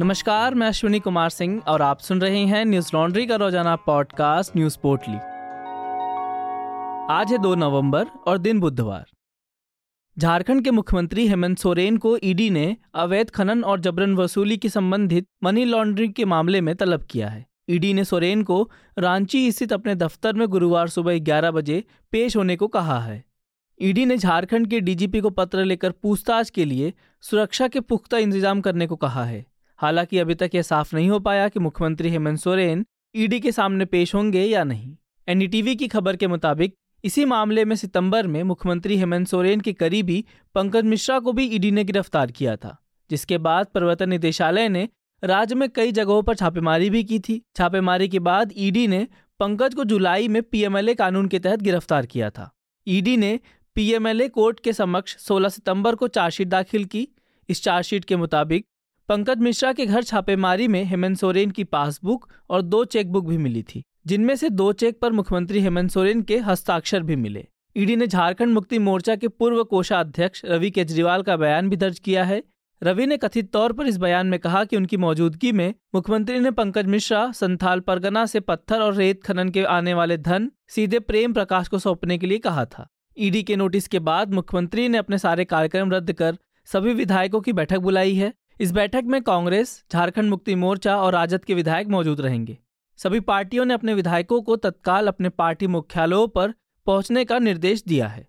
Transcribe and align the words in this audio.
नमस्कार, 0.00 0.54
मैं 0.54 0.66
अश्विनी 0.68 0.98
कुमार 1.00 1.30
सिंह 1.30 1.62
और 1.68 1.82
आप 1.82 1.98
सुन 1.98 2.20
रहे 2.20 2.38
हैं 2.38 2.64
न्यूज़ 2.64 2.90
लॉन्ड्री 2.94 3.26
का 3.26 3.36
रोज़ाना 3.36 3.76
पॉडकास्ट 3.76 4.56
न्यूज़ 4.56 4.78
पोर्टली। 4.82 5.14
आज 7.14 7.32
है 7.32 7.38
दो 7.38 7.54
नवंबर 7.54 8.06
और 8.26 8.38
दिन 8.38 8.60
बुधवार। 8.60 9.04
झारखंड 10.18 10.64
के 10.64 10.70
मुख्यमंत्री 10.70 11.26
हेमंत 11.28 11.58
सोरेन 11.58 11.96
को 11.96 12.18
ईडी 12.24 12.50
ने 12.50 12.76
अवैध 12.94 13.30
खनन 13.30 13.64
और 13.64 13.80
जबरन 13.80 14.14
वसूली 14.14 14.56
के 14.56 14.68
संबंधित 14.68 15.26
मनी 15.44 15.64
लॉन्ड्रिंग 15.64 16.12
के 16.12 16.24
मामले 16.24 16.60
में 16.60 16.76
तलब 16.76 17.02
किया 17.02 17.28
है। 17.28 17.46
ईडी 17.70 17.94
ने 17.94 18.04
सोरेन 18.04 18.42
को 18.42 18.70
रांची 18.98 19.52
स्थित 19.52 19.72
अपने 19.72 19.94
दफ्तर 19.94 20.32
में 20.32 20.48
गुरुवार 20.48 20.88
सुबह 20.88 21.18
11 21.18 21.50
बजे 21.50 21.84
पेश 22.12 22.36
होने 22.36 22.56
को 22.56 22.66
कहा 22.68 23.00
है। 23.00 23.24
ईडी 23.80 24.06
ने 24.06 24.16
झारखंड 24.16 24.66
के 24.66 24.80
डीजीपी 24.80 25.20
को 25.20 25.30
पत्र 25.30 25.64
लेकर 25.64 25.90
पूछताछ 25.90 26.50
के 26.50 26.64
लिए 26.64 26.94
सुरक्षा 27.22 27.68
के 27.68 27.80
पुख्ता 27.80 28.18
इंतज़ाम 28.18 28.60
करने 28.60 28.86
को 28.86 28.96
कहा 28.96 29.24
है। 29.24 29.55
हालाँकि 29.78 30.18
अभी 30.18 30.34
तक 30.34 30.50
यह 30.54 30.62
साफ़ 30.62 30.94
नहीं 30.96 31.08
हो 31.10 31.18
पाया 31.18 31.48
कि 31.48 31.60
मुख्यमंत्री 31.60 32.10
हेमंत 32.10 32.38
सोरेन 32.38 32.84
ईडी 33.14 33.40
के 33.40 33.52
सामने 33.52 33.84
पेश 33.84 34.14
होंगे 34.14 34.44
या 34.44 34.64
नहीं। 34.64 34.96
एनडीटीवी 35.28 35.74
की 35.76 35.88
खबर 35.88 36.16
के 36.16 36.26
मुताबिक, 36.26 36.74
इसी 37.04 37.24
मामले 37.24 37.64
में 37.64 37.76
सितंबर 37.76 38.26
में 38.26 38.42
मुख्यमंत्री 38.42 38.96
हेमंत 38.96 39.28
सोरेन 39.28 39.60
के 39.60 39.72
करीबी 39.72 40.24
पंकज 40.54 40.84
मिश्रा 40.84 41.18
को 41.18 41.32
भी 41.32 41.44
ईडी 41.46 41.70
ने 41.70 41.84
गिरफ़्तार 41.84 42.30
किया 42.30 42.56
था, 42.56 42.76
जिसके 43.10 43.38
बाद 43.38 43.66
प्रवर्तन 43.66 44.08
निदेशालय 44.08 44.68
ने 44.68 44.88
राज्य 45.22 45.54
में 45.54 45.68
कई 45.68 45.92
जगहों 45.92 46.22
पर 46.22 46.34
छापेमारी 46.34 46.90
भी 46.90 47.02
की 47.04 47.18
थी। 47.18 47.40
छापेमारी 47.56 48.08
के 48.08 48.18
बाद 48.18 48.52
ईडी 48.56 48.86
ने 48.86 49.06
पंकज 49.40 49.74
को 49.74 49.84
जुलाई 49.84 50.28
में 50.28 50.42
पीएमएलए 50.42 50.94
कानून 50.94 51.28
के 51.28 51.38
तहत 51.38 51.62
गिरफ़्तार 51.62 52.06
किया 52.06 52.30
था। 52.30 52.50
ईडी 52.86 53.16
ने 53.16 53.38
पीएमएलए 53.76 54.28
कोर्ट 54.28 54.60
के 54.60 54.72
समक्ष 54.72 55.16
16 55.18 55.48
सितंबर 55.48 55.94
को 55.94 56.08
चार्जशीट 56.08 56.48
दाखिल 56.48 56.84
की। 56.84 57.08
इस 57.48 57.62
चार्जशीट 57.62 58.04
के 58.04 58.16
मुताबिक 58.16 58.66
पंकज 59.08 59.40
मिश्रा 59.40 59.72
के 59.72 59.84
घर 59.86 60.02
छापेमारी 60.02 60.66
में 60.68 60.82
हेमंत 60.84 61.16
सोरेन 61.16 61.50
की 61.50 61.64
पासबुक 61.64 62.26
और 62.50 62.62
दो 62.62 62.84
चेकबुक 62.84 63.26
भी 63.26 63.36
मिली 63.38 63.62
थी, 63.62 63.82
जिनमें 64.06 64.34
से 64.36 64.48
दो 64.50 64.72
चेक 64.72 64.98
पर 65.00 65.12
मुख्यमंत्री 65.12 65.60
हेमंत 65.60 65.90
सोरेन 65.90 66.22
के 66.22 66.38
हस्ताक्षर 66.38 67.02
भी 67.02 67.16
मिले। 67.16 67.46
ईडी 67.76 67.96
ने 67.96 68.06
झारखंड 68.06 68.52
मुक्ति 68.52 68.78
मोर्चा 68.78 69.14
के 69.16 69.28
पूर्व 69.28 69.62
कोषाध्यक्ष 69.64 70.42
रवि 70.44 70.70
केजरीवाल 70.70 71.22
का 71.22 71.36
बयान 71.36 71.68
भी 71.68 71.76
दर्ज 71.76 71.98
किया 71.98 72.24
है। 72.24 72.42
रवि 72.82 73.06
ने 73.06 73.16
कथित 73.16 73.50
तौर 73.52 73.72
पर 73.72 73.86
इस 73.86 73.96
बयान 73.96 74.26
में 74.26 74.38
कहा 74.38 74.64
कि 74.64 74.76
उनकी 74.76 74.96
मौजूदगी 74.96 75.52
में 75.52 75.74
मुख्यमंत्री 75.94 76.38
ने 76.40 76.50
पंकज 76.52 76.86
मिश्रा, 76.86 77.30
संथाल 77.32 77.80
परगना 77.80 78.24
से 78.26 78.40
पत्थर 78.40 78.80
और 78.80 78.94
रेत 78.94 79.22
खनन 79.24 79.48
के 79.48 79.64
आने 79.66 79.94
वाले 79.94 80.16
धन 80.18 80.50
सीधे 80.68 80.98
प्रेम 81.00 81.32
प्रकाश 81.32 81.68
को 81.68 81.78
सौंपने 81.78 82.18
के 82.18 82.26
लिए 82.26 82.38
कहा 82.38 82.64
था। 82.64 82.88
ईडी 83.16 83.42
के 83.42 83.56
नोटिस 83.56 83.88
के 83.88 83.98
बाद 84.00 84.34
मुख्यमंत्री 84.34 84.88
ने 84.88 84.98
अपने 84.98 85.18
सारे 85.18 85.44
कार्यक्रम 85.44 85.92
रद्द 85.92 86.12
कर 86.12 86.38
सभी 86.68 86.92
विधायकों 86.94 87.40
की 87.40 87.52
बैठक 87.52 87.78
बुलाई 87.78 88.14
है। 88.14 88.32
इस 88.60 88.72
बैठक 88.72 89.02
में 89.04 89.22
कांग्रेस, 89.22 89.84
झारखंड 89.92 90.30
मुक्ति 90.30 90.54
मोर्चा 90.54 90.96
और 90.96 91.12
राजद 91.12 91.44
के 91.44 91.54
विधायक 91.54 91.88
मौजूद 91.88 92.20
रहेंगे। 92.20 92.58
सभी 92.96 93.20
पार्टियों 93.20 93.64
ने 93.64 93.74
अपने 93.74 93.94
विधायकों 93.94 94.42
को 94.42 94.56
तत्काल 94.56 95.08
अपने 95.08 95.28
पार्टी 95.28 95.66
मुख्यालयों 95.66 96.28
पर 96.28 96.54
पहुँचने 96.86 97.24
का 97.24 97.38
निर्देश 97.38 97.84
दिया 97.88 98.08
है। 98.08 98.28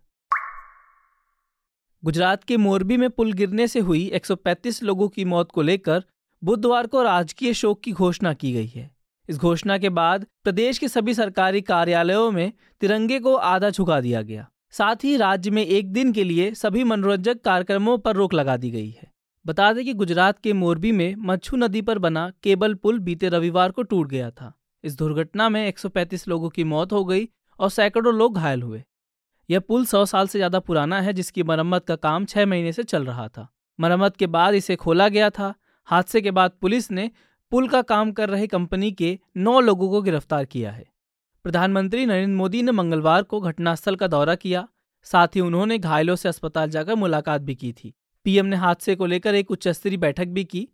गुजरात 2.03 2.43
के 2.43 2.57
मोरबी 2.57 2.97
में 2.97 3.09
पुल 3.09 3.33
गिरने 3.33 3.67
से 3.67 3.79
हुई 3.79 4.05
135 4.05 4.83
लोगों 4.83 5.07
की 5.07 5.25
मौत 5.25 5.51
को 5.51 5.61
लेकर 5.61 6.03
बुधवार 6.43 6.87
को 6.87 7.03
राजकीय 7.03 7.53
शोक 7.53 7.81
की 7.81 7.91
घोषणा 7.91 8.33
की 8.33 8.53
गई 8.53 8.67
है। 8.67 8.95
इस 9.29 9.37
घोषणा 9.37 9.77
के 9.77 9.89
बाद 9.89 10.25
प्रदेश 10.43 10.77
के 10.77 10.87
सभी 10.87 11.13
सरकारी 11.13 11.61
कार्यालयों 11.61 12.31
में 12.31 12.53
तिरंगे 12.81 13.19
को 13.19 13.35
आधा 13.35 13.69
झुका 13.69 14.01
दिया 14.01 14.21
गया। 14.21 14.49
साथ 14.71 14.95
ही 15.03 15.17
राज्य 15.17 15.51
में 15.51 15.65
एक 15.65 15.93
दिन 15.93 16.11
के 16.11 16.23
लिए 16.23 16.53
सभी 16.53 16.83
मनोरंजक 16.83 17.41
कार्यक्रमों 17.41 17.97
पर 17.97 18.15
रोक 18.15 18.33
लगा 18.33 18.57
दी 18.57 18.71
गई 18.71 18.89
है। 18.89 19.16
बता 19.47 19.73
दें 19.73 19.85
कि 19.85 19.93
गुजरात 19.93 20.39
के 20.39 20.53
मोरबी 20.53 20.91
में 20.91 21.15
मच्छू 21.17 21.57
नदी 21.57 21.81
पर 21.81 21.99
बना 21.99 22.31
केबल 22.43 22.73
पुल 22.73 22.99
बीते 22.99 23.29
रविवार 23.29 23.71
को 23.71 23.83
टूट 23.83 24.07
गया 24.07 24.31
था। 24.31 24.51
इस 24.83 24.97
दुर्घटना 24.97 25.49
में 25.49 25.67
135 25.67 26.27
लोगों 26.27 26.49
की 26.49 26.63
मौत 26.63 26.93
हो 26.93 27.03
गई 27.05 27.27
और 27.59 27.69
सैकड़ों 27.69 28.13
लोग 28.13 28.35
घायल 28.35 28.61
हुए। 28.61 28.83
यह 29.49 29.59
पुल 29.59 29.85
सौ 29.85 30.05
साल 30.05 30.27
से 30.27 30.39
ज़्यादा 30.39 30.59
पुराना 30.59 31.01
है, 31.01 31.13
जिसकी 31.13 31.43
मरम्मत 31.43 31.85
का 31.85 31.95
काम 31.95 32.25
छह 32.25 32.45
महीने 32.45 32.73
से 32.73 32.83
चल 32.83 33.05
रहा 33.05 33.27
था। 33.27 33.47
मरम्मत 33.79 34.17
के 34.17 34.27
बाद 34.27 34.53
इसे 34.53 34.75
खोला 34.75 35.07
गया 35.09 35.29
था। 35.29 35.53
हादसे 35.85 36.21
के 36.21 36.31
बाद 36.31 36.51
पुलिस 36.61 36.91
ने 36.91 37.11
पुल 37.51 37.67
का 37.67 37.81
काम 37.81 38.11
कर 38.11 38.29
रहे 38.29 38.47
कंपनी 38.47 38.91
के 38.91 39.19
नौ 39.37 39.59
लोगों 39.59 39.89
को 39.89 40.01
गिरफ़्तार 40.01 40.45
किया 40.45 40.71
है। 40.71 40.85
प्रधानमंत्री 41.43 42.05
नरेंद्र 42.05 42.35
मोदी 42.35 42.61
ने 42.61 42.71
मंगलवार 42.71 43.23
को 43.23 43.39
घटनास्थल 43.41 43.95
का 43.95 44.07
दौरा 44.07 44.35
किया। 44.35 44.67
साथ 45.03 45.27
ही 45.27 45.41
उन्होंने 45.41 45.77
घायलों 45.77 46.15
से 46.15 46.29
अस्पताल 46.29 46.69
जाकर 46.69 46.95
मुलाकात 46.95 47.41
भी 47.41 47.55
की 47.55 47.73
थी। 47.73 47.93
पीएम 48.27 48.45
ने 48.45 48.55
हादसे 48.55 48.95
को 48.95 49.05
लेकर 49.05 49.35
एक 49.35 49.51
उच्च 49.51 49.67
स्तरीय 49.67 49.97
बैठक 49.97 50.27
भी 50.27 50.43
की। 50.43 50.67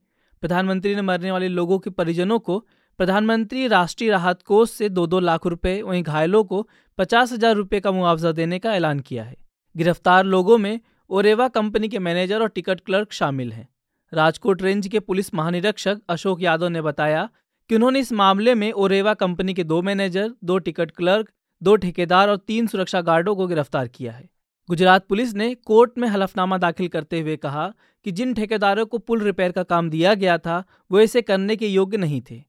प्रधानमंत्री 0.43 0.95
ने 0.95 1.01
मरने 1.01 1.31
वाले 1.31 1.47
लोगों 1.47 1.77
के 1.79 1.89
परिजनों 1.89 2.39
को, 2.39 2.57
प्रधानमंत्री 2.99 3.67
राष्ट्रीय 3.67 4.09
राहत 4.09 4.41
कोष 4.41 4.71
से 4.71 4.89
दो 4.89 5.05
दो 5.07 5.19
लाख 5.19 5.45
रुपए, 5.47 5.81
वहीं 5.81 6.01
घायलों 6.03 6.43
को 6.43 6.67
पचास 6.97 7.33
हज़ार 7.33 7.55
रुपये 7.55 7.79
का 7.79 7.91
मुआवजा 7.91 8.31
देने 8.31 8.59
का 8.59 8.73
ऐलान 8.75 8.99
किया 8.99 9.23
है। 9.23 9.35
गिरफ़्तार 9.75 10.25
लोगों 10.25 10.57
में 10.57 10.79
ओरेवा 11.09 11.47
कंपनी 11.47 11.87
के 11.87 11.99
मैनेजर 11.99 12.41
और 12.41 12.49
टिकट 12.49 12.79
क्लर्क 12.79 13.13
शामिल 13.13 13.51
हैं। 13.51 13.67
राजकोट 14.13 14.61
रेंज 14.61 14.87
के 14.87 14.99
पुलिस 14.99 15.33
महानिरीक्षक 15.35 16.01
अशोक 16.09 16.41
यादव 16.41 16.67
ने 16.67 16.81
बताया 16.81 17.29
कि 17.69 17.75
उन्होंने 17.75 17.99
इस 17.99 18.11
मामले 18.13 18.55
में 18.55 18.71
ओरेवा 18.71 19.13
कंपनी 19.13 19.53
के 19.53 19.63
दो 19.63 19.81
मैनेजर, 19.81 20.33
दो 20.43 20.57
टिकट 20.57 20.91
क्लर्क, 20.91 21.31
दो 21.61 21.75
ठेकेदार 21.75 22.29
और 22.29 22.37
तीन 22.37 22.67
सुरक्षा 22.67 23.01
गार्डों 23.01 23.35
को 23.35 23.47
गिरफ़्तार 23.47 23.87
किया 23.87 24.11
है। 24.11 24.29
गुजरात 24.69 25.05
पुलिस 25.07 25.33
ने 25.35 25.53
कोर्ट 25.65 25.97
में 25.97 26.07
हलफनामा 26.07 26.57
दाखिल 26.57 26.87
करते 26.87 27.19
हुए 27.21 27.35
कहा 27.37 27.67
कि 28.05 28.11
जिन 28.11 28.33
ठेकेदारों 28.33 28.85
को 28.85 28.97
पुल 28.97 29.21
रिपेयर 29.21 29.51
का 29.51 29.63
काम 29.63 29.89
दिया 29.89 30.13
गया 30.13 30.37
था, 30.37 30.63
वो 30.91 30.99
इसे 30.99 31.21
करने 31.21 31.55
के 31.55 31.67
योग्य 31.67 31.97
नहीं 31.97 32.21
थे। 32.21 32.41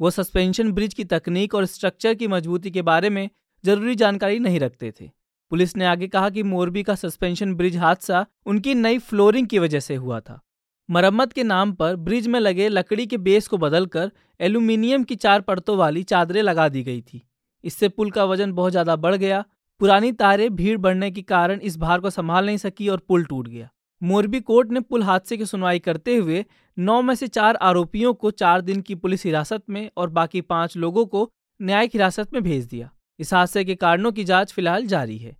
वो 0.00 0.10
सस्पेंशन 0.10 0.72
ब्रिज 0.72 0.94
की 0.94 1.04
तकनीक 1.04 1.54
और 1.54 1.66
स्ट्रक्चर 1.66 2.14
की 2.14 2.26
मजबूती 2.28 2.70
के 2.70 2.82
बारे 2.82 3.10
में 3.10 3.28
ज़रूरी 3.64 3.94
जानकारी 3.94 4.38
नहीं 4.38 4.60
रखते 4.60 4.92
थे। 5.00 5.10
पुलिस 5.52 5.76
ने 5.76 5.84
आगे 5.86 6.08
कहा 6.08 6.30
कि 6.30 6.42
मोरबी 6.42 6.82
का 6.82 6.94
सस्पेंशन 6.94 7.54
ब्रिज 7.54 7.76
हादसा 7.76 8.24
उनकी 8.46 8.74
नई 8.74 8.98
फ्लोरिंग 9.00 9.46
की 9.46 9.58
वजह 9.58 9.80
से 9.80 9.94
हुआ 9.96 10.20
था। 10.20 10.40
मरम्मत 10.88 11.32
के 11.32 11.42
नाम 11.44 11.72
पर 11.72 11.96
ब्रिज 11.98 12.26
में 12.26 12.38
लगे 12.40 12.68
लकड़ी 12.68 13.06
के 13.06 13.16
बेस 13.20 13.48
को 13.48 13.58
बदलकर 13.58 14.10
एल्यूमिनियम 14.40 15.04
की 15.04 15.16
चार 15.16 15.40
परतों 15.42 15.76
वाली 15.76 16.02
चादरें 16.04 16.42
लगा 16.42 16.68
दी 16.68 16.82
गई 16.82 17.00
थी। 17.02 17.22
इससे 17.64 17.88
पुल 17.88 18.10
का 18.10 18.24
वज़न 18.24 18.52
बहुत 18.52 18.70
ज़्यादा 18.70 18.96
बढ़ 18.98 19.14
गया 19.16 19.44
पुरानी 19.80 20.12
तारें 20.12 20.54
भीड़ 20.56 20.76
बढ़ने 20.78 21.10
के 21.10 21.22
कारण 21.22 21.60
इस 21.60 21.76
भार 21.78 22.00
को 22.00 22.10
संभाल 22.10 22.46
नहीं 22.46 22.56
सकी 22.56 22.88
और 22.88 22.98
पुल 23.08 23.24
टूट 23.24 23.48
गया। 23.48 23.68
मोरबी 24.02 24.40
कोर्ट 24.40 24.70
ने 24.70 24.80
पुल 24.80 25.02
हादसे 25.02 25.36
की 25.36 25.46
सुनवाई 25.46 25.78
करते 25.78 26.16
हुए 26.16 26.44
नौ 26.76 27.00
में 27.02 27.14
से 27.14 27.26
चार 27.28 27.56
आरोपियों 27.56 28.12
को 28.14 28.30
चार 28.30 28.60
दिन 28.60 28.80
की 28.80 28.94
पुलिस 28.94 29.24
हिरासत 29.24 29.62
में 29.70 29.90
और 29.96 30.10
बाकी 30.10 30.40
पाँच 30.40 30.76
लोगों 30.76 31.06
को 31.06 31.30
न्यायिक 31.60 31.90
हिरासत 31.94 32.32
में 32.32 32.42
भेज 32.42 32.64
दिया। 32.64 32.90
इस 33.20 33.34
हादसे 33.34 33.64
के 33.64 33.74
कारणों 33.74 34.12
की 34.12 34.24
जाँच 34.24 34.52
फ़िलहाल 34.52 34.86
जारी 34.86 35.18
है। 35.18 35.36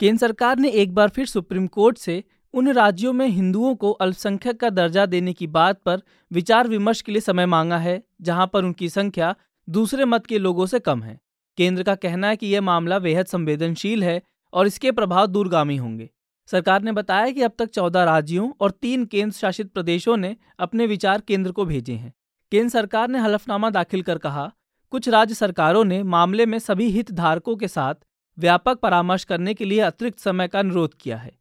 केंद्र 0.00 0.18
सरकार 0.20 0.58
ने 0.58 0.70
एक 0.70 0.94
बार 0.94 1.08
फिर 1.08 1.26
सुप्रीम 1.26 1.66
कोर्ट 1.66 1.98
से 1.98 2.22
उन 2.54 2.72
राज्यों 2.72 3.12
में 3.12 3.26
हिंदुओं 3.26 3.74
को 3.74 3.90
अल्पसंख्यक 3.92 4.60
का 4.60 4.70
दर्जा 4.70 5.06
देने 5.06 5.32
की 5.32 5.46
बात 5.46 5.80
पर 5.82 6.02
विचार 6.30 6.68
विमर्श 6.68 7.00
के 7.00 7.12
लिए 7.12 7.20
समय 7.20 7.46
मांगा 7.46 7.78
है, 7.78 8.02
जहाँ 8.22 8.50
पर 8.52 8.64
उनकी 8.64 8.88
संख्या 8.88 9.34
दूसरे 9.68 10.04
मत 10.04 10.26
के 10.26 10.38
लोगों 10.38 10.66
से 10.66 10.78
कम 10.78 11.02
है। 11.02 11.20
केंद्र 11.56 11.82
का 11.82 11.94
कहना 11.94 12.28
है 12.28 12.36
कि 12.36 12.46
यह 12.46 12.60
मामला 12.60 12.98
बेहद 12.98 13.26
संवेदनशील 13.26 14.04
है 14.04 14.22
और 14.52 14.66
इसके 14.66 14.92
प्रभाव 14.92 15.26
दूरगामी 15.26 15.76
होंगे। 15.76 16.10
सरकार 16.46 16.82
ने 16.82 16.92
बताया 16.92 17.30
कि 17.30 17.42
अब 17.42 17.52
तक 17.58 17.66
चौदह 17.66 18.04
राज्यों 18.04 18.52
और 18.60 18.70
तीन 18.70 19.04
केंद्र 19.04 19.36
शासित 19.36 19.72
प्रदेशों 19.72 20.16
ने 20.16 20.36
अपने 20.58 20.86
विचार 20.86 21.20
केंद्र 21.20 21.52
को 21.52 21.64
भेजे 21.64 21.92
हैं। 21.92 22.12
केंद्र 22.52 22.68
सरकार 22.68 23.08
ने 23.08 23.18
हलफनामा 23.18 23.70
दाखिल 23.70 24.02
कर 24.02 24.18
कहा, 24.18 24.52
कुछ 24.90 25.08
राज्य 25.08 25.34
सरकारों 25.34 25.84
ने 25.84 26.02
मामले 26.02 26.46
में 26.46 26.58
सभी 26.58 26.88
हितधारकों 26.88 27.56
के 27.56 27.68
साथ 27.68 27.94
व्यापक 28.38 28.78
परामर्श 28.78 29.24
करने 29.24 29.54
के 29.54 29.64
लिए 29.64 29.80
अतिरिक्त 29.80 30.18
समय 30.18 30.48
का 30.48 30.58
अनुरोध 30.58 30.94
किया 30.94 31.16
है। 31.16 31.32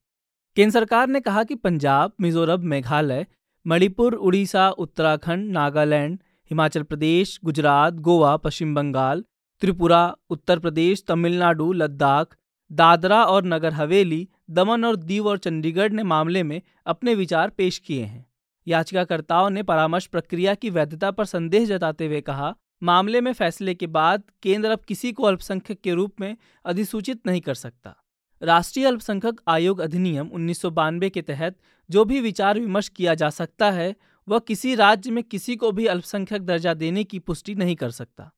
केंद्र 0.56 0.74
सरकार 0.74 1.08
ने 1.08 1.20
कहा 1.20 1.44
कि 1.44 1.56
पंजाब, 1.56 2.14
मिजोरम, 2.22 2.62
मेघालय, 2.62 3.26
मणिपुर, 3.68 4.14
उड़ीसा, 4.14 4.70
उत्तराखंड, 4.70 5.52
नागालैंड, 5.52 6.20
हिमाचल 6.52 6.84
प्रदेश, 6.84 7.40
गुजरात, 7.44 7.94
गोवा, 7.94 8.38
पश्चिम 8.38 8.76
बंगाल 8.76 9.24
त्रिपुरा, 9.64 10.16
उत्तर 10.30 10.60
प्रदेश, 10.60 11.04
तमिलनाडु, 11.08 11.74
लद्दाख, 11.74 12.36
दादरा 12.72 13.24
और 13.24 13.46
नगर 13.46 13.74
हवेली, 13.74 14.30
दमन 14.50 14.86
और 14.86 14.96
दीव 14.96 15.28
और 15.28 15.38
चंडीगढ़ 15.38 15.92
ने 15.92 16.04
मामले 16.04 16.44
में 16.44 16.62
अपने 16.86 17.16
विचार 17.16 17.50
पेश 17.50 17.78
किए 17.78 18.04
हैं। 18.04 18.26
याचिकाकर्ताओं 18.68 19.50
ने 19.50 19.64
परामर्श 19.64 20.06
प्रक्रिया 20.06 20.56
की 20.56 20.70
वैधता 20.70 21.12
पर 21.12 21.26
संदेह 21.26 21.66
जताते 21.66 22.06
हुए 22.06 22.22
कहा, 22.22 22.56
मामले 22.84 23.22
में 23.22 23.34
फैसले 23.34 23.76
के 23.76 23.88
बाद 23.88 24.24
केंद्र 24.42 24.70
अब 24.70 24.80
किसी 24.80 25.12
को 25.12 25.24
अल्पसंख्यक 25.24 25.82
के 25.82 25.94
रूप 25.94 26.20
में 26.20 26.38
अधिसूचित 26.66 27.28
नहीं 27.28 27.42
कर 27.42 27.54
सकता। 27.54 27.96
राष्ट्रीय 28.42 28.86
अल्पसंख्यक 28.86 29.42
आयोग 29.48 29.80
अधिनियम 29.80 30.28
उन्नीस 30.28 30.62
सौ 30.62 30.70
बानबे 30.70 31.10
के 31.10 31.22
तहत 31.22 31.58
जो 31.90 32.06
भी 32.06 32.22
विचार 32.22 32.60
विमर्श 32.60 32.90
किया 32.90 33.14
जा 33.14 33.30
सकता 33.30 33.72
है, 33.72 33.96
वह 34.28 34.40
किसी 34.40 34.76
राज्य 34.76 35.12
में 35.12 35.24
किसी 35.24 35.56
को 35.56 35.72
भी 35.72 35.86
अल्पसंख्यक 35.86 36.42
दर्जा 36.42 36.74
देने 36.74 37.04
की 37.04 37.20
पुष्टि 37.20 37.56
नहीं 37.56 37.76
कर 37.76 37.92
सकता। 37.92 38.32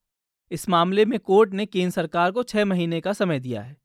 इस 0.52 0.68
मामले 0.70 1.06
में 1.06 1.18
कोर्ट 1.20 1.54
ने 1.54 1.66
केंद्र 1.66 1.92
सरकार 1.92 2.32
को 2.32 2.44
छह 2.44 2.66
महीने 2.66 3.00
का 3.02 3.14
समय 3.14 3.40
दिया 3.40 3.62
है। 3.62 3.76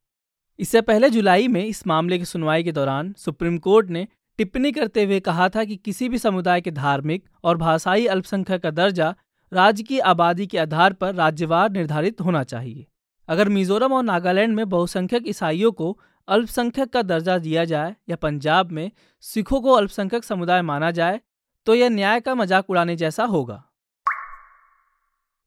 इससे 0.59 0.81
पहले 0.83 1.11
जुलाई 1.11 1.49
में 1.49 1.65
इस 1.65 1.87
मामले 1.87 2.19
की 2.19 2.25
सुनवाई 2.25 2.62
के 2.62 2.73
दौरान 2.73 3.12
सुप्रीम 3.19 3.59
कोर्ट 3.59 3.91
ने 3.91 4.07
टिप्पणी 4.39 4.73
करते 4.73 5.05
हुए 5.05 5.21
कहा 5.21 5.49
था 5.49 5.65
कि 5.65 5.77
किसी 5.77 6.09
भी 6.09 6.19
समुदाय 6.19 6.61
के 6.61 6.71
धार्मिक 6.73 7.25
और 7.45 7.57
भाषाई 7.57 8.07
अल्पसंख्यक 8.07 8.62
का 8.62 8.71
दर्जा 8.73 9.15
राज्य 9.53 9.83
की 9.83 9.99
आबादी 9.99 10.47
के 10.47 10.59
आधार 10.59 10.93
पर 10.93 11.15
राज्यवार 11.15 11.71
निर्धारित 11.71 12.21
होना 12.21 12.43
चाहिए। 12.45 12.87
अगर 13.29 13.49
मिजोरम 13.49 13.93
और 13.93 14.03
नागालैंड 14.03 14.55
में 14.55 14.69
बहुसंख्यक 14.69 15.29
ईसाइयों 15.29 15.73
को 15.73 15.99
अल्पसंख्यक 16.29 16.91
का 16.91 17.03
दर्जा 17.05 17.39
दिया 17.39 17.65
जाए 17.65 17.95
या 18.11 18.17
पंजाब 18.17 18.71
में 18.73 18.91
सिखों 19.25 19.61
को 19.61 19.73
अल्पसंख्यक 19.73 20.25
समुदाय 20.25 20.62
माना 20.62 20.91
जाए 20.91 21.21
तो 21.67 21.75
यह 21.75 21.89
न्याय 21.89 22.21
का 22.21 22.35
मज़ाक 22.35 22.71
उड़ाने 22.71 22.97
जैसा 22.97 23.25
होगा। 23.25 23.62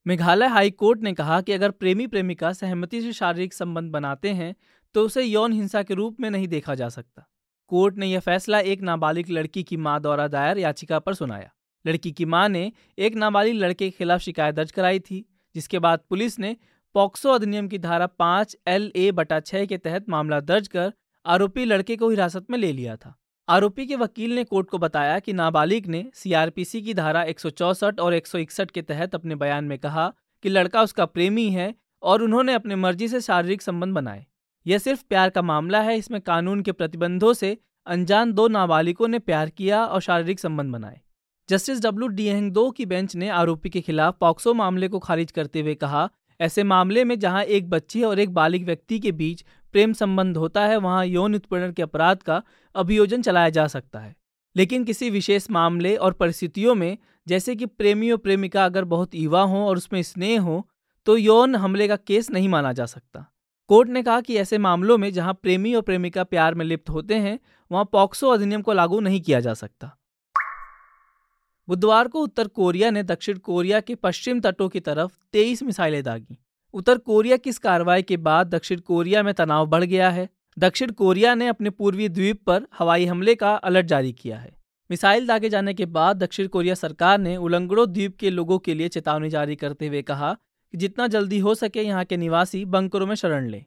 मेघालय 0.06 0.48
हाई 0.48 0.72
कोर्ट 0.72 1.02
ने 1.02 1.14
कहा 1.14 1.40
कि 1.42 1.52
अगर 1.52 1.72
प्रेमी 1.72 2.06
प्रेमिका 2.08 2.52
सहमति 2.54 3.02
से 3.02 3.12
शारीरिक 3.14 3.54
संबंध 3.54 3.92
बनाते 3.92 4.30
हैं 4.30 4.56
तो 4.96 5.04
उसे 5.06 5.24
यौन 5.24 5.54
हिंसा 5.54 5.84
के 5.84 5.94
रूप 5.94 6.18
में 6.20 6.30
नहीं 6.30 6.48
देखा 6.48 6.76
जा 6.76 6.90
सकता। 6.90 7.26
कोर्ट 7.72 7.98
ने 7.98 8.08
यह 8.08 8.20
फैसला 8.20 8.60
एक 8.60 8.82
नाबालिग 8.82 9.30
लड़की 9.30 9.64
की 9.64 9.78
माँ 9.78 10.00
द्वारा 10.02 10.28
दायर 10.28 10.58
याचिका 10.58 11.00
पर 11.00 11.14
सुनाया। 11.14 11.52
लड़की 11.86 12.12
की 12.12 12.26
माँ 12.26 12.48
ने 12.50 12.72
एक 12.98 13.16
नाबालिग 13.16 13.56
लड़के 13.56 13.86
के 13.86 13.98
खिलाफ 13.98 14.20
शिकायत 14.20 14.56
दर्ज 14.56 14.72
कराई 14.72 15.00
थी, 15.00 15.26
जिसके 15.56 15.80
बाद 15.80 16.00
पुलिस 16.10 16.40
ने 16.40 16.56
पॉक्सो 16.96 17.32
अधिनियम 17.32 17.68
की 17.68 17.78
धारा 17.78 18.08
पाँच 18.08 18.58
एल 18.68 18.92
ए 18.96 19.12
बटा 19.12 19.40
छह 19.40 19.66
के 19.66 19.78
तहत 19.78 20.10
मामला 20.10 20.40
दर्ज 20.42 20.68
कर 20.68 20.94
आरोपी 21.26 21.66
लड़के 21.66 21.96
को 21.96 22.10
हिरासत 22.10 22.46
में 22.50 22.58
ले 22.60 22.72
लिया 22.72 22.96
था। 22.96 23.16
आरोपी 23.50 23.86
के 23.86 23.96
वकील 23.96 24.36
ने 24.36 24.44
कोर्ट 24.44 24.70
को 24.70 24.78
बताया 24.78 25.20
कि 25.20 25.34
नाबालिग 25.34 25.88
ने 25.88 26.06
सीआरपीसी 26.14 26.82
की 26.82 26.94
धारा 26.94 27.24
एक 27.24 27.40
और 28.00 28.14
एक 28.14 28.28
सौ 28.28 28.38
इकसठ 28.38 28.72
के 28.72 28.82
तहत 28.82 29.16
अपने 29.16 29.36
बयान 29.36 29.64
में 29.64 29.78
कहा 29.78 30.14
कि 30.44 30.50
लड़का 30.50 30.82
उसका 30.82 31.06
प्रेमी 31.06 31.50
है 31.50 31.74
और 32.04 32.22
उन्होंने 32.22 32.54
अपने 32.54 32.76
मर्ज़ी 32.76 33.08
से 33.08 33.22
शारीरिक 33.22 33.62
संबंध 33.62 33.96
बनाए। 33.96 34.26
यह 34.66 34.78
सिर्फ़ 34.78 35.04
प्यार 35.10 35.30
का 35.30 35.42
मामला 35.42 35.82
है, 35.82 35.98
इसमें 35.98 36.22
कानून 36.22 36.62
के 36.62 36.72
प्रतिबंधों 36.72 37.34
से 37.34 37.58
अनजान 37.88 38.32
दो 38.34 38.48
नाबालिगों 38.48 39.08
ने 39.08 39.20
प्यार 39.20 39.50
किया 39.50 39.86
और 39.86 40.02
शारीरिक 40.02 40.40
संबंध 40.40 40.74
बनाए। 40.74 41.00
जस्टिस 41.50 41.82
डब्ल्यू 41.82 42.08
डी 42.08 42.26
एंग 42.26 42.52
दो 42.52 42.70
की 42.72 42.86
बेंच 42.86 43.16
ने 43.16 43.30
आरोपी 43.30 43.70
के 43.70 43.82
खिलाफ 43.82 44.18
पॉक्सो 44.20 44.54
मामले 44.54 44.88
को 44.88 45.00
खारिज 45.00 45.32
करते 45.32 45.62
हुए 45.62 45.76
कहा, 45.76 46.10
ऐसे 46.40 46.64
मामले 46.64 47.04
में 47.04 47.20
जहाँ 47.20 47.44
एक 47.44 47.70
बच्ची 47.70 48.04
और 48.04 48.20
एक 48.20 48.34
बालिग 48.34 48.66
व्यक्ति 48.66 49.00
के 49.00 49.12
बीच 49.12 49.44
प्रेम 49.74 49.94
संबंध 49.94 50.38
होता 50.38 50.66
है, 50.66 50.78
वहाँ 50.78 51.06
यौन 51.06 51.36
उत्पीड़न 51.36 51.72
के 51.72 51.82
अपराध 51.82 52.18
का 52.18 52.42
अभियोजन 52.76 53.22
चलाया 53.22 53.50
जा 53.50 53.68
सकता 53.68 54.00
है। 54.00 54.16
लेकिन 54.56 54.84
किसी 54.84 55.10
विशेष 55.10 55.50
मामले 55.52 55.96
और 55.96 56.14
परिस्थितियों 56.14 56.76
में, 56.76 56.98
जैसे 57.28 57.56
कि 57.56 57.66
प्रेमी 57.66 58.12
और 58.12 58.18
प्रेमिका 58.18 58.66
अगर 58.66 58.84
बहुत 58.84 59.16
युवा 59.16 59.42
हो 59.42 59.68
और 59.68 59.78
उसमें 59.78 60.02
स्नेह 60.04 60.42
हो 60.42 60.68
तो 61.06 61.18
यौन 61.18 61.56
हमले 61.56 61.88
का 61.88 61.96
केस 61.96 62.32
नहीं 62.32 62.50
माना 62.50 62.74
जा 62.74 62.86
सकता। 62.86 63.26
कोर्ट 63.68 63.90
ने 63.90 64.04
कहा 64.04 64.22
कि 64.22 64.36
ऐसे 64.38 64.58
मामलों 64.58 64.98
में 64.98 65.14
जहाँ 65.14 65.34
प्रेमी 65.34 65.74
और 65.74 65.82
प्रेमिका 65.82 66.24
प्यार 66.24 66.56
में 66.56 66.66
लिप्त 66.66 66.90
होते 66.90 67.16
हैं, 67.16 67.40
वहाँ 67.72 67.90
पॉक्सो 67.92 68.30
अधिनियम 68.30 68.62
को 68.62 68.74
लागू 68.74 69.00
नहीं 69.00 69.22
किया 69.22 69.40
जा 69.40 69.54
सकता। 69.54 69.98
बुधवार 71.68 72.08
को 72.08 72.22
उत्तर 72.22 72.48
कोरिया 72.48 72.92
ने 72.92 73.04
दक्षिण 73.04 73.38
कोरिया 73.38 73.80
के 73.80 73.96
पश्चिम 73.96 74.40
तटों 74.40 74.70
की 74.70 74.80
तरफ़ 74.80 75.18
तेईस 75.34 75.64
मिसाइलें 75.64 76.04
दागी। 76.04 76.43
उत्तर 76.74 76.98
कोरिया 76.98 77.38
की 77.38 77.50
इस 77.50 77.58
कार्रवाई 77.58 78.02
के 78.02 78.18
बाद 78.18 78.48
दक्षिण 78.48 78.80
कोरिया 78.80 79.22
में 79.24 79.34
तनाव 79.34 79.66
बढ़ 79.66 79.84
गया 79.84 80.10
है। 80.10 80.28
दक्षिण 80.58 80.92
कोरिया 80.92 81.34
ने 81.36 81.48
अपने 81.48 81.70
पूर्वी 81.70 82.08
द्वीप 82.10 82.42
पर 82.44 82.66
हवाई 82.80 83.06
हमले 83.06 83.36
का 83.36 83.54
अलर्ट 83.54 83.86
जारी 83.86 84.12
किया 84.14 84.38
है। 84.38 84.52
मिसाइल 84.90 85.28
दागे 85.28 85.50
जाने 85.50 85.74
के 85.74 85.86
बाद 85.88 86.18
दक्षिण 86.18 86.48
कोरिया 86.48 86.76
सरकार 86.76 87.20
ने 87.20 87.36
उलंगड़ो 87.38 87.86
द्वीप 87.86 88.18
के 88.18 88.30
लोगों 88.30 88.58
के 88.60 88.74
लिए 88.74 88.88
चेतावनी 88.88 89.30
जारी 89.30 89.56
करते 89.56 89.88
हुए 89.88 90.02
कहा 90.02 90.34
कि 90.34 90.78
जितना 90.78 91.08
जल्दी 91.08 91.40
हो 91.40 91.56
सके 91.56 91.82
यहाँ 91.82 92.04
के 92.06 92.18
निवासी 92.18 92.64
बंकरों 92.68 93.08
में 93.08 93.16
शरण 93.16 93.48
लें। 93.48 93.64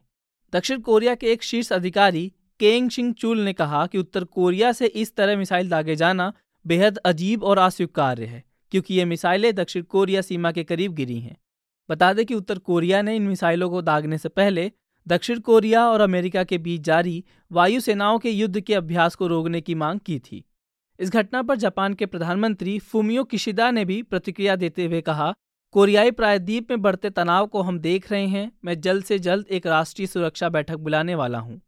दक्षिण 0.53 0.79
कोरिया 0.79 1.15
के 1.15 1.31
एक 1.31 1.43
शीर्ष 1.43 1.71
अधिकारी 1.73 2.31
केंग 2.59 2.89
सिंह 2.89 3.13
चूल 3.13 3.39
ने 3.39 3.53
कहा 3.53 3.85
कि 3.87 3.97
उत्तर 3.97 4.23
कोरिया 4.23 4.71
से 4.71 4.85
इस 4.85 5.15
तरह 5.15 5.37
मिसाइल 5.37 5.69
दागे 5.69 5.95
जाना 5.95 6.31
बेहद 6.65 6.97
अजीब 6.97 7.43
और 7.43 7.57
अस्वीकार्य 7.57 8.25
है, 8.25 8.43
क्योंकि 8.71 8.93
ये 8.93 9.05
मिसाइलें 9.05 9.53
दक्षिण 9.55 9.83
कोरिया 9.83 10.21
सीमा 10.21 10.51
के 10.51 10.63
करीब 10.63 10.93
गिरी 10.93 11.19
हैं। 11.19 11.37
बता 11.89 12.13
दें 12.13 12.25
कि 12.25 12.33
उत्तर 12.33 12.57
कोरिया 12.57 13.01
ने 13.01 13.15
इन 13.15 13.27
मिसाइलों 13.27 13.69
को 13.69 13.81
दागने 13.81 14.17
से 14.17 14.29
पहले 14.29 14.71
दक्षिण 15.07 15.39
कोरिया 15.39 15.87
और 15.89 16.01
अमेरिका 16.01 16.43
के 16.43 16.57
बीच 16.57 16.81
जारी 16.81 17.23
वायुसेनाओं 17.51 18.19
के 18.19 18.29
युद्ध 18.29 18.59
के 18.59 18.73
अभ्यास 18.73 19.15
को 19.15 19.27
रोकने 19.27 19.61
की 19.61 19.75
मांग 19.75 19.99
की 19.99 20.19
थी। 20.19 20.43
इस 20.99 21.09
घटना 21.09 21.41
पर 21.41 21.55
जापान 21.55 21.93
के 21.93 22.05
प्रधानमंत्री 22.05 22.77
फुमियो 22.79 23.23
किशिदा 23.23 23.69
ने 23.71 23.85
भी 23.85 24.01
प्रतिक्रिया 24.03 24.55
देते 24.55 24.85
हुए 24.85 25.01
कहा, 25.01 25.33
कोरियाई 25.71 26.11
प्रायद्वीप 26.11 26.71
में 26.71 26.81
बढ़ते 26.81 27.09
तनाव 27.09 27.47
को 27.47 27.61
हम 27.61 27.79
देख 27.79 28.11
रहे 28.11 28.27
हैं। 28.27 28.51
मैं 28.65 28.79
जल्द 28.81 29.03
से 29.03 29.19
जल्द 29.19 29.47
एक 29.47 29.67
राष्ट्रीय 29.67 30.07
सुरक्षा 30.07 30.49
बैठक 30.49 30.75
बुलाने 30.75 31.15
वाला 31.15 31.39
हूँ। 31.39 31.61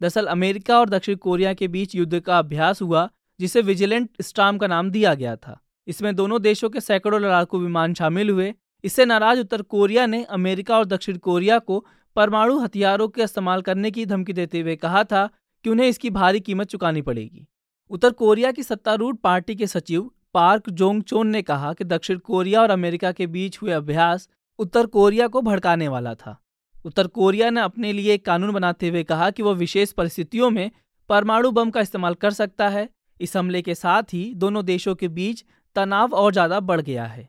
दरअसल 0.00 0.26
अमेरिका 0.26 0.78
और 0.80 0.88
दक्षिण 0.88 1.16
कोरिया 1.16 1.54
के 1.54 1.68
बीच 1.68 1.94
युद्ध 1.94 2.20
का 2.20 2.38
अभ्यास 2.38 2.82
हुआ, 2.82 3.08
जिसे 3.40 3.62
विजिलेंट 3.62 4.10
स्टाम 4.22 4.58
का 4.58 4.66
नाम 4.66 4.90
दिया 4.90 5.14
गया 5.14 5.36
था। 5.36 5.60
इसमें 5.86 6.14
दोनों 6.16 6.42
देशों 6.42 6.70
के 6.70 6.80
सैकड़ों 6.80 7.20
लड़ाकू 7.20 7.58
विमान 7.58 7.94
शामिल 7.94 8.30
हुए 8.30 8.54
इससे 8.84 9.04
नाराज़ 9.04 9.40
उत्तर 9.40 9.62
कोरिया 9.64 10.06
ने 10.06 10.22
अमेरिका 10.30 10.78
और 10.78 10.84
दक्षिण 10.84 11.16
कोरिया 11.18 11.58
को 11.60 11.84
परमाणु 12.16 12.58
हथियारों 12.58 13.08
के 13.08 13.22
इस्तेमाल 13.22 13.62
करने 13.62 13.90
की 13.90 14.06
धमकी 14.06 14.32
देते 14.32 14.60
हुए 14.60 14.76
कहा 14.76 15.04
था 15.04 15.28
कि 15.64 15.70
उन्हें 15.70 15.88
इसकी 15.88 16.10
भारी 16.10 16.40
कीमत 16.40 16.68
चुकानी 16.68 17.02
पड़ेगी। 17.02 17.46
उत्तर 17.90 18.10
कोरिया 18.12 18.52
की 18.52 18.62
सत्तारूढ़ 18.62 19.16
पार्टी 19.16 19.54
के 19.54 19.66
सचिव 19.66 20.10
पार्क 20.34 20.68
जोंग 20.70 21.02
चोन 21.02 21.28
ने 21.28 21.42
कहा 21.42 21.72
कि 21.72 21.84
दक्षिण 21.84 22.18
कोरिया 22.18 22.60
और 22.62 22.70
अमेरिका 22.70 23.12
के 23.12 23.26
बीच 23.26 23.60
हुए 23.62 23.72
अभ्यास 23.72 24.28
उत्तर 24.58 24.86
कोरिया 24.88 25.26
को 25.28 25.40
भड़काने 25.42 25.88
वाला 25.88 26.14
था। 26.14 26.36
उत्तर 26.84 27.06
कोरिया 27.08 27.50
ने 27.50 27.60
अपने 27.60 27.92
लिए 27.92 28.14
एक 28.14 28.24
कानून 28.24 28.52
बनाते 28.52 28.88
हुए 28.88 29.02
कहा 29.04 29.30
कि 29.30 29.42
वह 29.42 29.54
विशेष 29.54 29.92
परिस्थितियों 29.92 30.50
में 30.50 30.70
परमाणु 31.10 31.50
बम 31.50 31.70
का 31.70 31.80
इस्तेमाल 31.80 32.14
कर 32.14 32.30
सकता 32.32 32.68
है। 32.68 32.88
इस 33.20 33.36
हमले 33.36 33.62
के 33.62 33.74
साथ 33.74 34.14
ही 34.14 34.32
दोनों 34.34 34.64
देशों 34.64 34.94
के 34.94 35.08
बीच 35.10 35.44
तनाव 35.76 36.14
और 36.14 36.32
ज़्यादा 36.32 36.60
बढ़ 36.62 36.80
गया 36.80 37.04
है। 37.04 37.28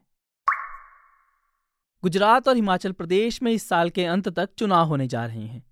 गुजरात 2.03 2.47
और 2.47 2.55
हिमाचल 2.55 2.91
प्रदेश 2.91 3.43
में 3.43 3.51
इस 3.51 3.69
साल 3.69 3.89
के 3.89 4.05
अंत 4.05 4.29
तक 4.29 4.49
चुनाव 4.57 4.87
होने 4.87 5.07
जा 5.07 5.25
रहे 5.25 5.41
हैं। 5.41 5.63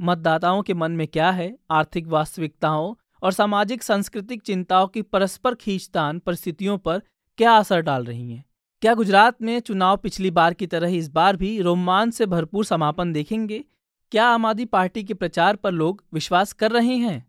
मतदाताओं 0.00 0.62
के 0.62 0.74
मन 0.74 0.92
में 0.92 1.08
क्या 1.08 1.30
है? 1.30 1.58
आर्थिक 1.70 2.06
वास्तविकताओं 2.06 2.94
और 3.22 3.32
सामाजिक, 3.32 3.82
सांस्कृतिक 3.82 4.42
चिंताओं 4.42 4.86
की 4.86 5.02
परस्पर 5.02 5.54
खींचतान 5.54 6.18
परिस्थितियों 6.18 6.78
पर 6.78 7.02
क्या 7.38 7.52
असर 7.52 7.80
डाल 7.80 8.04
रही 8.04 8.32
हैं? 8.32 8.44
क्या 8.82 8.94
गुजरात 8.94 9.42
में 9.42 9.60
चुनाव 9.60 9.96
पिछली 9.96 10.30
बार 10.30 10.54
की 10.54 10.66
तरह 10.66 10.96
इस 10.96 11.08
बार 11.08 11.36
भी 11.36 11.60
रोमांच 11.60 12.14
से 12.14 12.26
भरपूर 12.26 12.64
समापन 12.64 13.12
देखेंगे? 13.12 13.64
क्या 14.12 14.26
आम 14.26 14.46
आदमी 14.46 14.64
पार्टी 14.64 15.04
के 15.04 15.14
प्रचार 15.14 15.56
पर 15.56 15.72
लोग 15.72 16.04
विश्वास 16.12 16.52
कर 16.52 16.70
रहे 16.70 16.96
हैं? 16.96 17.26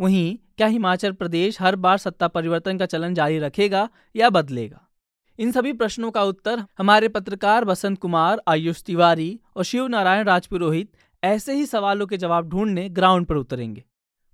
वहीं 0.00 0.38
क्या 0.56 0.66
हिमाचल 0.66 1.12
प्रदेश 1.12 1.60
हर 1.60 1.76
बार 1.76 1.98
सत्ता 1.98 2.28
परिवर्तन 2.28 2.78
का 2.78 2.86
चलन 2.86 3.14
जारी 3.14 3.38
रखेगा 3.38 3.88
या 4.16 4.30
बदलेगा? 4.30 4.88
इन 5.38 5.52
सभी 5.52 5.72
प्रश्नों 5.72 6.10
का 6.10 6.22
उत्तर 6.22 6.62
हमारे 6.78 7.08
पत्रकार 7.08 7.64
बसंत 7.64 7.98
कुमार, 7.98 8.42
आयुष 8.48 8.82
तिवारी 8.82 9.40
और 9.56 9.64
शिव 9.64 9.86
नारायण 9.86 10.24
राजपुरोहित 10.24 10.90
ऐसे 11.22 11.54
ही 11.54 11.66
सवालों 11.66 12.06
के 12.06 12.16
जवाब 12.16 12.48
ढूँढने 12.48 12.88
ग्राउंड 12.88 13.26
पर 13.26 13.36
उतरेंगे। 13.36 13.84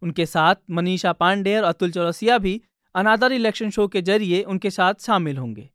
उनके 0.03 0.27
साथ 0.27 0.55
मनीषा 0.71 1.13
पांडे 1.13 1.57
और 1.57 1.65
अतुल 1.65 1.91
चौरसिया 1.91 2.39
भी 2.39 2.61
अनादर 2.95 3.33
इलेक्शन 3.33 3.71
शो 3.71 3.87
के 3.89 4.03
ज़रिए 4.03 4.43
उनके 4.43 4.71
साथ 4.71 4.95
शामिल 5.01 5.39
होंगे। 5.39 5.69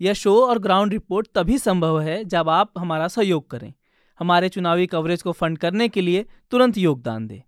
यह 0.00 0.12
शो 0.12 0.34
और 0.46 0.58
ग्राउंड 0.58 0.92
रिपोर्ट 0.92 1.28
तभी 1.34 1.58
संभव 1.58 2.00
है 2.00 2.24
जब 2.24 2.48
आप 2.48 2.72
हमारा 2.78 3.08
सहयोग 3.08 3.50
करें। 3.50 3.72
हमारे 4.20 4.48
चुनावी 4.48 4.86
कवरेज 4.86 5.22
को 5.22 5.32
फंड 5.32 5.58
करने 5.58 5.88
के 5.88 6.00
लिए 6.00 6.26
तुरंत 6.50 6.78
योगदान 6.78 7.26
दें। 7.26 7.40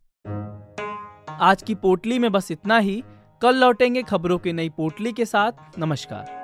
आज 1.40 1.62
की 1.62 1.74
पोटली 1.74 2.18
में 2.18 2.32
बस 2.32 2.50
इतना 2.50 2.78
ही। 2.78 3.02
कल 3.42 3.56
लौटेंगे 3.56 4.02
खबरों 4.02 4.38
की 4.38 4.52
नई 4.52 4.68
पोटली 4.68 5.12
के 5.12 5.24
साथ। 5.24 5.78
नमस्कार। 5.78 6.43